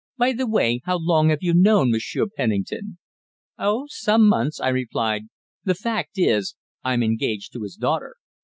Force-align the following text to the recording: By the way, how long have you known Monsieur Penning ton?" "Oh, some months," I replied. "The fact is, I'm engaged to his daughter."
By 0.17 0.33
the 0.33 0.47
way, 0.47 0.81
how 0.85 0.97
long 0.97 1.29
have 1.29 1.43
you 1.43 1.53
known 1.53 1.91
Monsieur 1.91 2.25
Penning 2.25 2.63
ton?" 2.63 2.97
"Oh, 3.59 3.85
some 3.87 4.27
months," 4.27 4.59
I 4.59 4.69
replied. 4.69 5.25
"The 5.63 5.75
fact 5.75 6.17
is, 6.17 6.55
I'm 6.83 7.03
engaged 7.03 7.53
to 7.53 7.61
his 7.61 7.75
daughter." 7.75 8.15